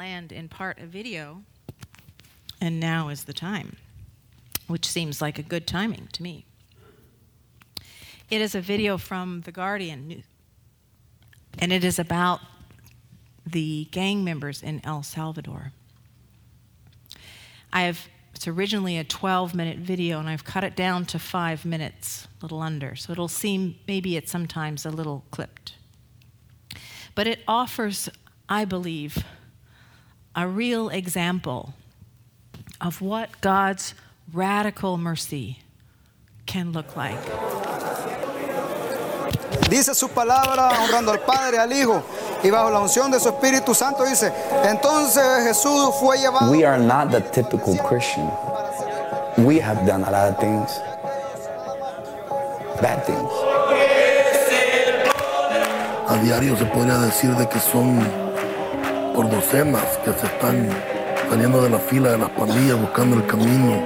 Planned 0.00 0.32
in 0.32 0.48
part 0.48 0.78
a 0.78 0.86
video, 0.86 1.42
and 2.58 2.80
now 2.80 3.10
is 3.10 3.24
the 3.24 3.34
time, 3.34 3.76
which 4.66 4.86
seems 4.86 5.20
like 5.20 5.38
a 5.38 5.42
good 5.42 5.66
timing 5.66 6.08
to 6.10 6.22
me. 6.22 6.46
It 8.30 8.40
is 8.40 8.54
a 8.54 8.62
video 8.62 8.96
from 8.96 9.42
The 9.42 9.52
Guardian, 9.52 10.24
and 11.58 11.70
it 11.70 11.84
is 11.84 11.98
about 11.98 12.40
the 13.44 13.88
gang 13.90 14.24
members 14.24 14.62
in 14.62 14.80
El 14.84 15.02
Salvador. 15.02 15.72
I 17.70 17.82
have 17.82 18.08
it's 18.34 18.48
originally 18.48 18.96
a 18.96 19.04
12 19.04 19.54
minute 19.54 19.80
video, 19.80 20.18
and 20.18 20.30
I've 20.30 20.44
cut 20.44 20.64
it 20.64 20.74
down 20.74 21.04
to 21.12 21.18
five 21.18 21.66
minutes, 21.66 22.26
a 22.40 22.46
little 22.46 22.62
under. 22.62 22.96
So 22.96 23.12
it'll 23.12 23.28
seem 23.28 23.74
maybe 23.86 24.16
it's 24.16 24.32
sometimes 24.32 24.86
a 24.86 24.90
little 24.90 25.26
clipped. 25.30 25.74
But 27.14 27.26
it 27.26 27.40
offers, 27.46 28.08
I 28.48 28.64
believe, 28.64 29.22
a 30.34 30.46
real 30.46 30.88
example 30.88 31.74
of 32.80 33.00
what 33.00 33.40
God's 33.40 33.94
radical 34.32 34.96
mercy 34.96 35.58
can 36.46 36.72
look 36.72 36.96
like. 36.96 37.18
Dice 39.68 39.94
su 39.94 40.08
palabra 40.08 40.70
honrando 40.80 41.12
al 41.12 41.20
Padre, 41.20 41.58
al 41.58 41.72
Hijo 41.72 42.02
y 42.42 42.50
bajo 42.50 42.70
la 42.70 42.80
unción 42.80 43.10
de 43.10 43.20
su 43.20 43.28
Espíritu 43.28 43.74
Santo 43.74 44.04
dice, 44.04 44.32
entonces 44.64 45.44
Jesús 45.44 45.94
fue 46.00 46.18
llevado. 46.18 46.50
We 46.50 46.64
are 46.64 46.78
not 46.78 47.10
the 47.10 47.20
typical 47.20 47.76
Christian. 47.86 48.28
We 49.38 49.60
have 49.60 49.86
done 49.86 50.02
a 50.04 50.10
lot 50.10 50.30
of 50.30 50.38
things, 50.38 50.70
bad 52.80 53.04
things. 53.04 53.30
A 56.08 56.20
diario 56.22 56.56
se 56.56 56.64
podría 56.64 56.98
decir 56.98 57.36
de 57.36 57.48
que 57.48 57.60
son 57.60 58.29
por 59.14 59.30
docenas 59.30 59.84
que 60.04 60.12
se 60.12 60.26
están 60.26 60.68
saliendo 61.28 61.62
de 61.62 61.70
la 61.70 61.78
fila 61.78 62.10
de 62.10 62.18
las 62.18 62.30
pandillas 62.30 62.80
buscando 62.80 63.16
el 63.16 63.26
camino, 63.26 63.82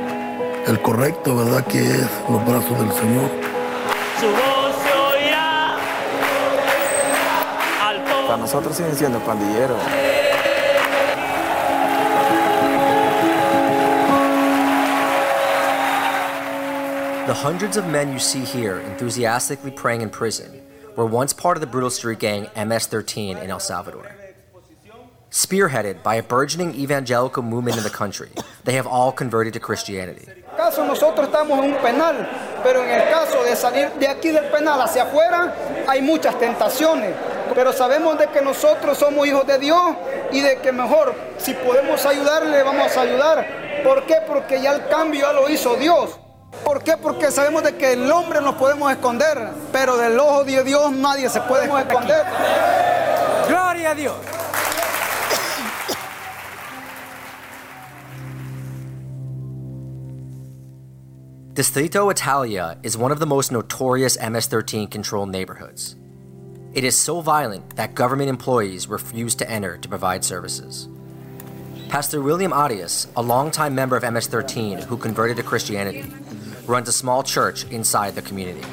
el 0.66 0.80
correcto, 0.80 1.36
¿verdad? 1.36 1.64
Que 1.66 1.80
es 1.80 2.08
los 2.28 2.44
brazos 2.46 2.78
del 2.78 2.92
Señor. 2.92 3.30
Su 4.20 4.26
voz 4.26 4.74
se 4.82 4.92
oirá 4.92 5.76
al 7.82 8.02
Para 8.26 8.36
nosotros 8.38 8.76
siguen 8.76 8.94
siendo 8.94 9.18
pandilleros. 9.20 9.78
The 17.26 17.32
hundreds 17.32 17.78
of 17.78 17.86
men 17.86 18.12
you 18.12 18.18
see 18.18 18.44
here 18.44 18.80
enthusiastically 18.80 19.70
praying 19.70 20.02
in 20.02 20.10
prison 20.10 20.60
were 20.94 21.06
once 21.06 21.32
part 21.32 21.56
of 21.56 21.62
the 21.62 21.66
brutal 21.66 21.90
street 21.90 22.18
gang 22.18 22.48
MS 22.54 22.86
13 22.86 23.38
in 23.38 23.50
El 23.50 23.60
Salvador. 23.60 24.23
Spearheaded 25.34 26.04
by 26.04 26.14
a 26.14 26.22
burgeoning 26.22 26.76
evangelical 26.76 27.42
movement 27.42 27.76
in 27.76 27.82
the 27.82 27.90
country, 27.90 28.30
they 28.62 28.74
have 28.74 28.86
all 28.86 29.10
converted 29.10 29.52
to 29.54 29.58
Christianity. 29.58 30.28
caso 30.56 30.84
nosotros 30.84 31.26
estamos 31.26 31.58
en 31.58 31.72
un 31.72 31.82
penal, 31.82 32.24
pero 32.62 32.84
en 32.84 32.90
el 32.90 33.10
caso 33.10 33.42
de 33.42 33.56
salir 33.56 33.90
de 33.98 34.06
aquí 34.06 34.30
del 34.30 34.44
penal 34.52 34.80
hacia 34.80 35.02
afuera 35.02 35.52
hay 35.88 36.02
muchas 36.02 36.38
tentaciones. 36.38 37.16
Pero 37.52 37.72
sabemos 37.72 38.16
de 38.16 38.28
que 38.28 38.40
nosotros 38.42 38.96
somos 38.96 39.26
hijos 39.26 39.44
de 39.44 39.58
Dios 39.58 39.96
y 40.30 40.40
de 40.40 40.58
que 40.58 40.70
mejor 40.70 41.12
si 41.38 41.52
podemos 41.54 42.06
ayudarle 42.06 42.62
vamos 42.62 42.96
a 42.96 43.00
ayudar. 43.00 43.44
¿Por 43.82 44.06
qué? 44.06 44.18
Porque 44.28 44.62
ya 44.62 44.70
el 44.70 44.86
cambio 44.86 45.22
ya 45.22 45.32
lo 45.32 45.48
hizo 45.48 45.74
Dios. 45.74 46.10
¿Por 46.64 46.84
qué? 46.84 46.96
Porque 46.96 47.32
sabemos 47.32 47.64
de 47.64 47.74
que 47.74 47.94
el 47.94 48.08
hombre 48.12 48.40
nos 48.40 48.54
podemos 48.54 48.92
esconder, 48.92 49.48
pero 49.72 49.96
del 49.96 50.16
ojo 50.16 50.44
de 50.44 50.62
Dios 50.62 50.92
nadie 50.92 51.28
se 51.28 51.40
puede 51.40 51.64
esconder. 51.64 52.24
Gloria 53.48 53.90
a 53.90 53.94
Dios. 53.96 54.14
Distrito 61.54 62.08
Italia 62.08 62.76
is 62.82 62.96
one 62.96 63.12
of 63.12 63.20
the 63.20 63.26
most 63.26 63.52
notorious 63.52 64.18
MS 64.18 64.46
13 64.46 64.88
controlled 64.88 65.30
neighborhoods. 65.30 65.94
It 66.72 66.82
is 66.82 66.98
so 66.98 67.20
violent 67.20 67.76
that 67.76 67.94
government 67.94 68.28
employees 68.28 68.88
refuse 68.88 69.36
to 69.36 69.48
enter 69.48 69.78
to 69.78 69.88
provide 69.88 70.24
services. 70.24 70.88
Pastor 71.88 72.20
William 72.20 72.52
Arias, 72.52 73.06
a 73.14 73.22
longtime 73.22 73.72
member 73.72 73.96
of 73.96 74.02
MS 74.02 74.26
13 74.26 74.78
who 74.78 74.96
converted 74.96 75.36
to 75.36 75.44
Christianity, 75.44 76.02
runs 76.66 76.88
a 76.88 76.92
small 76.92 77.22
church 77.22 77.70
inside 77.70 78.16
the 78.16 78.22
community. 78.22 78.66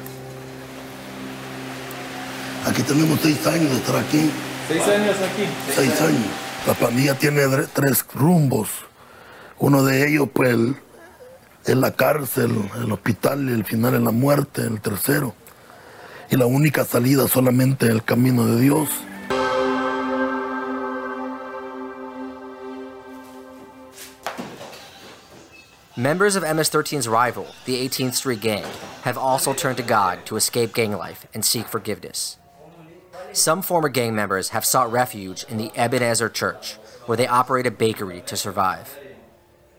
Aquí 2.66 2.82
tenemos 2.82 3.20
seis 3.20 3.46
años 3.46 3.70
de 3.70 3.78
estar 3.78 3.94
aquí. 3.94 4.28
Seis 4.66 4.82
años 4.88 5.16
aquí. 5.22 5.46
Seis 5.70 6.00
años. 6.00 6.66
La 6.66 6.74
pandilla 6.74 7.14
tiene 7.14 7.46
tres 7.72 8.04
rumbos. 8.12 8.70
Uno 9.60 9.84
de 9.84 10.08
ellos, 10.08 10.28
pues, 10.34 10.56
es 11.64 11.76
la 11.76 11.92
cárcel, 11.92 12.70
el 12.76 12.92
hospital 12.92 13.48
y 13.48 13.52
el 13.52 13.64
final 13.64 13.94
es 13.94 14.00
la 14.00 14.10
muerte, 14.10 14.62
el 14.62 14.80
tercero. 14.80 15.34
Y 16.30 16.36
la 16.36 16.46
única 16.46 16.84
salida 16.84 17.28
solamente 17.28 17.86
el 17.86 18.02
camino 18.02 18.46
de 18.46 18.60
Dios. 18.60 18.88
Members 25.94 26.36
of 26.36 26.42
MS 26.42 26.70
13's 26.70 27.06
rival, 27.06 27.46
the 27.66 27.76
18th 27.86 28.14
Street 28.14 28.40
Gang, 28.40 28.64
have 29.02 29.18
also 29.18 29.52
turned 29.52 29.76
to 29.76 29.82
God 29.82 30.24
to 30.24 30.36
escape 30.36 30.72
gang 30.72 30.92
life 30.92 31.26
and 31.34 31.44
seek 31.44 31.68
forgiveness. 31.68 32.38
Some 33.34 33.60
former 33.60 33.90
gang 33.90 34.14
members 34.14 34.48
have 34.50 34.64
sought 34.64 34.90
refuge 34.90 35.44
in 35.50 35.58
the 35.58 35.70
Ebenezer 35.76 36.30
Church, 36.30 36.78
where 37.04 37.16
they 37.16 37.26
operate 37.26 37.66
a 37.66 37.70
bakery 37.70 38.22
to 38.24 38.36
survive. 38.38 38.98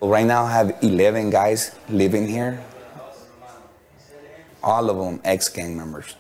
Right 0.04 0.26
now, 0.26 0.44
I 0.44 0.52
have 0.52 0.84
11 0.84 1.30
guys 1.30 1.74
living 1.88 2.28
here. 2.28 2.62
All 4.62 4.90
of 4.90 4.98
them 4.98 5.22
ex-gang 5.24 5.78
members. 5.78 6.18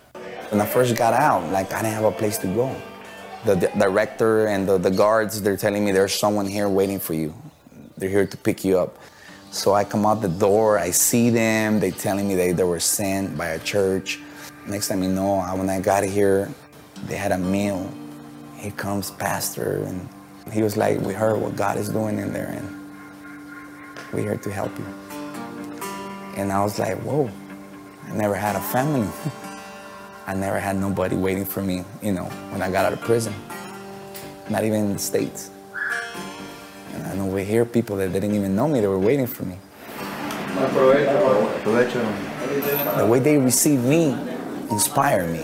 When 0.52 0.62
I 0.62 0.65
first 0.65 0.96
got 0.96 1.13
out, 1.13 1.52
like 1.52 1.74
I 1.74 1.82
didn't 1.82 1.96
have 1.96 2.06
a 2.06 2.12
place 2.13 2.38
to 2.39 2.48
go. 2.48 2.74
The, 3.43 3.56
di- 3.56 3.78
director 3.78 4.48
and 4.48 4.65
the, 4.65 4.78
the 4.78 4.89
guards, 4.89 5.41
they're 5.41 5.58
telling 5.58 5.84
me 5.84 5.91
there's 5.91 6.13
someone 6.13 6.46
here 6.46 6.69
waiting 6.69 6.98
for 6.98 7.13
you. 7.13 7.34
They're 7.98 8.10
here 8.10 8.26
to 8.26 8.38
pick 8.38 8.63
you 8.63 8.80
up. 8.80 8.98
So 9.52 9.74
I 9.74 9.84
come 9.84 10.06
out 10.06 10.22
the 10.22 10.30
door, 10.30 10.80
I 10.80 10.91
see 10.91 11.30
them, 11.30 11.82
They're 11.82 11.91
telling 11.91 12.26
me 12.26 12.36
they, 12.36 12.54
they 12.54 12.63
were 12.63 12.80
sent 12.80 13.38
by 13.38 13.48
a 13.48 13.60
church. 13.60 14.17
Next 14.65 14.88
time 14.88 15.04
you 15.04 15.10
know, 15.10 15.41
when 15.58 15.69
I 15.69 15.82
got 15.82 16.06
here, 16.06 16.50
they 17.08 17.17
had 17.17 17.34
a 17.34 17.38
meal. 17.38 17.91
Here 18.56 18.72
comes 18.72 19.12
pastor, 19.12 19.84
and 19.84 20.08
he 20.54 20.63
was 20.63 20.78
like, 20.78 21.02
we 21.02 21.13
heard 21.13 21.38
what 21.41 21.58
God 21.58 21.76
is 21.76 21.89
doing 21.89 22.17
in 22.17 22.32
there, 22.32 22.48
and 22.48 22.83
we're 24.13 24.21
here 24.21 24.38
to 24.38 24.52
help 24.52 24.78
you. 24.78 24.86
And 26.36 26.52
I 26.52 26.63
was 26.63 26.78
like, 26.80 26.97
whoa, 26.99 27.30
I 28.08 28.13
never 28.13 28.36
had 28.36 28.56
a 28.56 28.62
family. 28.62 29.08
I 30.28 30.34
never 30.34 30.60
had 30.60 30.78
nobody 30.78 31.15
waiting 31.15 31.45
for 31.45 31.62
me, 31.62 31.84
you 32.02 32.13
know, 32.13 32.26
when 32.52 32.62
I 32.62 32.71
got 32.71 32.86
out 32.86 32.93
of 32.93 33.02
prison. 33.02 33.34
Not 34.49 34.63
even 34.63 34.86
in 34.86 34.93
the 34.93 34.99
States. 34.99 35.49
And 36.93 37.08
I 37.08 37.15
know 37.15 37.26
we 37.26 37.43
hear 37.43 37.65
people 37.65 37.97
that 37.97 38.13
didn't 38.13 38.36
even 38.36 38.56
know 38.56 38.67
me, 38.67 38.80
they 38.80 38.88
were 38.88 38.99
waiting 38.99 39.28
for 39.28 39.43
me. 39.43 39.58
The 42.97 43.08
way 43.10 43.19
they 43.19 43.38
received 43.38 43.84
me 43.84 44.15
inspired 44.69 45.30
me 45.30 45.43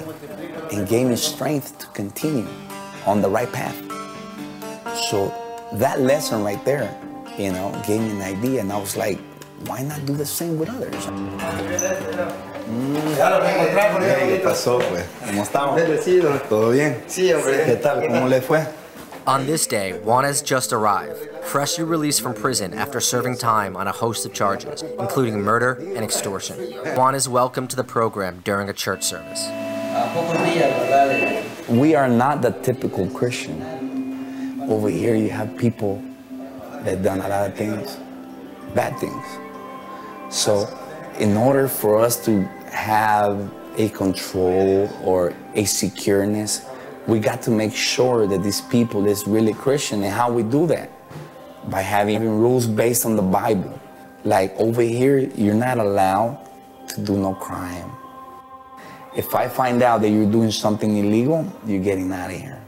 and 0.72 0.88
gave 0.88 1.08
me 1.08 1.16
strength 1.16 1.78
to 1.80 1.88
continue 1.88 2.48
on 3.06 3.22
the 3.22 3.30
right 3.30 3.52
path. 3.52 3.76
So 5.10 5.34
that 5.74 6.00
lesson 6.02 6.44
right 6.44 6.64
there, 6.64 6.96
you 7.40 7.52
know, 7.54 7.72
gave 7.88 8.02
me 8.02 8.10
an 8.12 8.22
idea, 8.22 8.62
and 8.62 8.72
I 8.72 8.78
was 8.78 8.98
like, 8.98 9.18
why 9.66 9.82
not 9.82 10.06
do 10.06 10.14
the 10.16 10.26
same 10.26 10.60
with 10.60 10.70
others? 10.70 11.06
¿Qué 14.28 14.42
pasó, 14.44 14.80
pues? 14.80 15.06
¿Cómo 15.26 15.42
estamos? 15.42 16.50
¿Todo 16.50 16.72
bien? 16.72 17.02
Sí, 17.08 17.34
hombre. 17.34 17.66
¿Qué 17.66 17.82
tal? 17.82 18.02
¿Cómo 18.02 18.30
le 18.30 18.42
fue? 18.42 18.66
On 19.26 19.46
this 19.46 19.68
day, 19.68 19.94
Juan 20.04 20.24
has 20.26 20.42
just 20.42 20.74
arrived, 20.74 21.30
freshly 21.44 21.84
released 21.84 22.22
from 22.22 22.34
prison 22.34 22.74
after 22.74 23.00
serving 23.00 23.38
time 23.38 23.78
on 23.78 23.88
a 23.88 23.92
host 23.92 24.26
of 24.26 24.34
charges, 24.34 24.84
including 25.00 25.40
murder 25.40 25.74
and 25.96 26.04
extortion. 26.04 26.58
Juan 26.96 27.16
is 27.16 27.30
welcomed 27.30 27.70
to 27.70 27.76
the 27.76 27.84
program 27.84 28.42
during 28.44 28.70
a 28.70 28.74
church 28.74 29.04
service. 29.04 29.48
We 31.68 31.96
are 31.96 32.08
not 32.08 32.42
the 32.42 32.52
typical 32.64 33.08
Christian. 33.10 33.62
Over 34.68 34.90
here, 34.90 35.16
you 35.16 35.30
have 35.30 35.56
people 35.58 36.02
that 36.84 37.04
done 37.04 37.22
a 37.22 37.28
lot 37.28 37.50
of 37.50 37.56
things, 37.56 37.98
bad 38.74 38.98
things. 39.00 39.26
So, 40.30 40.68
in 41.20 41.36
order 41.36 41.68
for 41.68 42.00
us 42.00 42.24
to 42.26 42.44
have 42.72 43.52
a 43.78 43.90
control 43.90 44.90
or 45.04 45.30
a 45.56 45.64
secureness, 45.64 46.66
we 47.08 47.20
got 47.20 47.42
to 47.44 47.52
make 47.52 47.74
sure 47.74 48.28
that 48.28 48.44
these 48.44 48.62
people 48.62 49.08
is 49.08 49.26
really 49.28 49.54
Christian. 49.54 50.04
And 50.04 50.14
how 50.14 50.32
we 50.32 50.44
do 50.44 50.68
that? 50.68 50.90
By 51.70 51.82
having 51.82 52.22
rules 52.30 52.68
based 52.68 53.06
on 53.06 53.16
the 53.16 53.22
Bible. 53.22 53.80
Like 54.24 54.56
over 54.58 54.82
here, 54.82 55.18
you're 55.18 55.56
not 55.56 55.78
allowed 55.78 56.38
to 56.90 57.02
do 57.02 57.18
no 57.18 57.34
crime. 57.34 57.92
If 59.16 59.34
I 59.34 59.48
find 59.48 59.82
out 59.82 60.02
that 60.02 60.10
you're 60.10 60.32
doing 60.32 60.52
something 60.52 60.98
illegal, 60.98 61.52
you're 61.66 61.84
getting 61.84 62.12
out 62.12 62.30
of 62.30 62.40
here. 62.40 62.62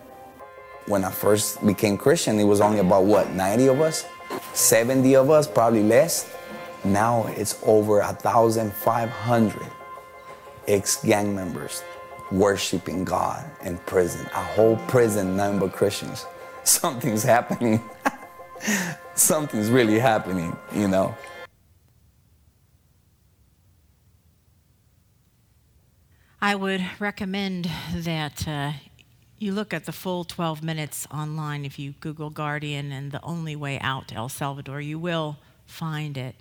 When 0.88 1.06
I 1.06 1.12
first 1.12 1.65
became 1.65 1.98
Christian, 1.98 2.39
it 2.39 2.44
was 2.44 2.60
only 2.60 2.80
about 2.80 3.06
what, 3.06 3.32
90 3.32 3.67
of 3.67 3.82
us? 3.82 4.06
70 4.54 5.15
of 5.15 5.30
us, 5.30 5.48
probably 5.48 5.84
less. 5.84 6.34
Now 6.84 7.28
it's 7.28 7.60
over 7.63 8.00
1,500 8.00 9.62
ex 10.67 11.04
gang 11.04 11.36
members 11.36 11.84
worshiping 12.32 13.04
God 13.04 13.46
in 13.63 13.78
prison. 13.80 14.26
A 14.34 14.44
whole 14.44 14.78
prison, 14.88 15.36
none 15.36 15.60
but 15.60 15.74
Christians. 15.74 16.26
Something's 16.63 17.24
happening. 17.24 17.82
Something's 19.15 19.70
really 19.70 20.00
happening, 20.00 20.56
you 20.74 20.88
know. 20.88 21.15
I 26.44 26.56
would 26.56 26.84
recommend 27.00 27.70
that 27.94 28.48
uh, 28.48 28.72
you 29.41 29.51
look 29.51 29.73
at 29.73 29.86
the 29.86 29.91
full 29.91 30.23
12 30.23 30.62
minutes 30.62 31.08
online. 31.12 31.65
If 31.65 31.80
you 31.80 31.93
Google 31.99 32.30
Guardian 32.30 32.91
and 32.91 33.12
the 33.12 33.21
only 33.23 33.56
way 33.56 33.80
out 33.80 34.10
to 34.10 34.15
El 34.15 34.30
Salvador, 34.30 34.80
you 34.80 34.99
will 34.99 35.38
find 35.65 36.17
it. 36.17 36.36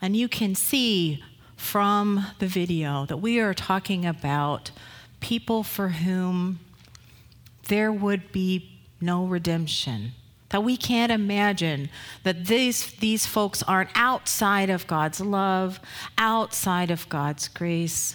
And 0.00 0.16
you 0.16 0.28
can 0.28 0.54
see 0.54 1.24
from 1.56 2.26
the 2.38 2.46
video 2.46 3.04
that 3.06 3.16
we 3.16 3.40
are 3.40 3.54
talking 3.54 4.06
about 4.06 4.70
people 5.20 5.62
for 5.62 5.88
whom 5.88 6.60
there 7.68 7.90
would 7.90 8.30
be 8.30 8.78
no 9.00 9.24
redemption. 9.24 10.12
That 10.50 10.62
we 10.62 10.76
can't 10.76 11.10
imagine 11.10 11.88
that 12.22 12.46
these, 12.46 12.92
these 12.92 13.26
folks 13.26 13.62
aren't 13.64 13.90
outside 13.96 14.70
of 14.70 14.86
God's 14.86 15.20
love, 15.20 15.80
outside 16.16 16.90
of 16.92 17.08
God's 17.08 17.48
grace. 17.48 18.14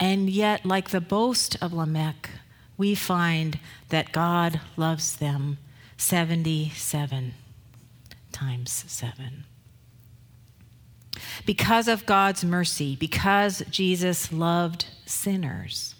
And 0.00 0.28
yet, 0.28 0.66
like 0.66 0.90
the 0.90 1.00
boast 1.00 1.56
of 1.62 1.72
Lamech, 1.72 2.30
we 2.76 2.94
find 2.94 3.58
that 3.88 4.12
God 4.12 4.60
loves 4.76 5.16
them 5.16 5.58
77 5.96 7.34
times 8.32 8.84
7. 8.86 9.44
Because 11.44 11.88
of 11.88 12.06
God's 12.06 12.44
mercy, 12.44 12.96
because 12.96 13.62
Jesus 13.70 14.32
loved 14.32 14.86
sinners, 15.06 15.94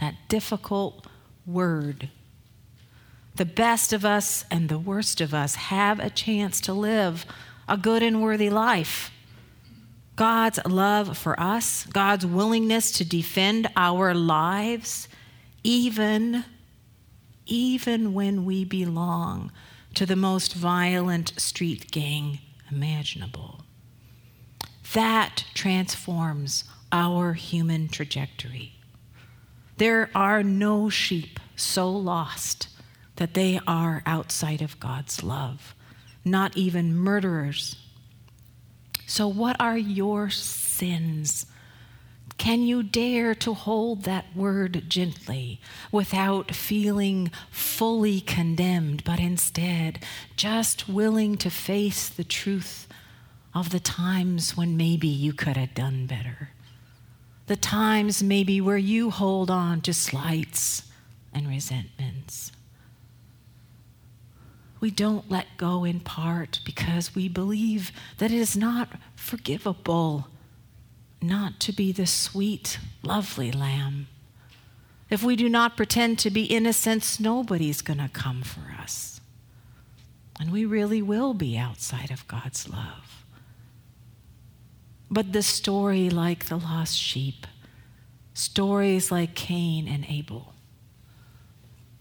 that 0.00 0.14
difficult 0.28 1.06
word, 1.46 2.08
the 3.34 3.44
best 3.44 3.92
of 3.92 4.04
us 4.04 4.44
and 4.50 4.68
the 4.68 4.78
worst 4.78 5.20
of 5.20 5.34
us 5.34 5.54
have 5.54 5.98
a 5.98 6.10
chance 6.10 6.60
to 6.60 6.72
live 6.72 7.24
a 7.68 7.76
good 7.76 8.02
and 8.02 8.22
worthy 8.22 8.50
life. 8.50 9.10
God's 10.16 10.58
love 10.66 11.16
for 11.16 11.38
us, 11.40 11.86
God's 11.86 12.26
willingness 12.26 12.92
to 12.92 13.04
defend 13.04 13.68
our 13.76 14.12
lives, 14.12 15.08
even, 15.62 16.44
even 17.46 18.14
when 18.14 18.44
we 18.44 18.64
belong 18.64 19.52
to 19.94 20.06
the 20.06 20.16
most 20.16 20.54
violent 20.54 21.38
street 21.38 21.90
gang 21.90 22.38
imaginable. 22.70 23.62
That 24.92 25.44
transforms 25.54 26.64
our 26.92 27.34
human 27.34 27.88
trajectory. 27.88 28.74
There 29.76 30.10
are 30.14 30.42
no 30.42 30.90
sheep 30.90 31.38
so 31.56 31.90
lost 31.90 32.68
that 33.16 33.34
they 33.34 33.60
are 33.66 34.02
outside 34.06 34.62
of 34.62 34.80
God's 34.80 35.22
love, 35.22 35.74
not 36.24 36.56
even 36.56 36.96
murderers. 36.96 37.76
So, 39.06 39.28
what 39.28 39.60
are 39.60 39.76
your 39.76 40.30
sins? 40.30 41.46
Can 42.40 42.62
you 42.62 42.82
dare 42.82 43.34
to 43.34 43.52
hold 43.52 44.04
that 44.04 44.34
word 44.34 44.84
gently 44.88 45.60
without 45.92 46.54
feeling 46.54 47.30
fully 47.50 48.22
condemned, 48.22 49.04
but 49.04 49.20
instead 49.20 50.02
just 50.36 50.88
willing 50.88 51.36
to 51.36 51.50
face 51.50 52.08
the 52.08 52.24
truth 52.24 52.88
of 53.54 53.68
the 53.68 53.78
times 53.78 54.56
when 54.56 54.74
maybe 54.74 55.06
you 55.06 55.34
could 55.34 55.58
have 55.58 55.74
done 55.74 56.06
better. 56.06 56.48
The 57.46 57.56
times 57.56 58.22
maybe 58.22 58.58
where 58.58 58.78
you 58.78 59.10
hold 59.10 59.50
on 59.50 59.82
to 59.82 59.92
slights 59.92 60.84
and 61.34 61.46
resentments. 61.46 62.52
We 64.80 64.90
don't 64.90 65.30
let 65.30 65.58
go 65.58 65.84
in 65.84 66.00
part 66.00 66.60
because 66.64 67.14
we 67.14 67.28
believe 67.28 67.92
that 68.16 68.32
it 68.32 68.38
is 68.38 68.56
not 68.56 68.88
forgivable 69.14 70.28
not 71.22 71.60
to 71.60 71.72
be 71.72 71.92
the 71.92 72.06
sweet, 72.06 72.78
lovely 73.02 73.52
lamb. 73.52 74.08
If 75.08 75.22
we 75.22 75.36
do 75.36 75.48
not 75.48 75.76
pretend 75.76 76.18
to 76.20 76.30
be 76.30 76.44
innocents, 76.44 77.18
nobody's 77.18 77.82
going 77.82 77.98
to 77.98 78.08
come 78.08 78.42
for 78.42 78.72
us. 78.80 79.20
And 80.38 80.52
we 80.52 80.64
really 80.64 81.02
will 81.02 81.34
be 81.34 81.58
outside 81.58 82.10
of 82.10 82.26
God's 82.28 82.68
love. 82.68 83.24
But 85.10 85.32
the 85.32 85.42
story 85.42 86.08
like 86.08 86.46
the 86.46 86.56
lost 86.56 86.96
sheep, 86.96 87.46
stories 88.32 89.10
like 89.10 89.34
Cain 89.34 89.88
and 89.88 90.06
Abel, 90.08 90.54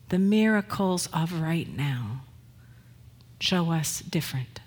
the 0.10 0.20
miracles 0.20 1.08
of 1.12 1.42
right 1.42 1.68
now 1.68 2.22
show 3.40 3.72
us 3.72 4.00
different. 4.02 4.60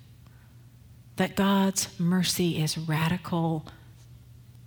That 1.17 1.37
God's 1.37 1.89
mercy 1.99 2.61
is 2.61 2.77
radical 2.77 3.67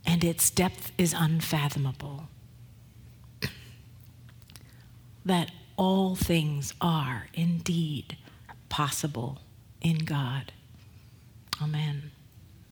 and 0.06 0.24
its 0.24 0.50
depth 0.50 0.92
is 0.98 1.14
unfathomable. 1.18 2.28
that 5.26 5.52
all 5.76 6.16
things 6.16 6.74
are 6.80 7.28
indeed 7.34 8.16
possible 8.70 9.40
in 9.82 9.98
God. 9.98 10.52
Amen. 11.62 12.12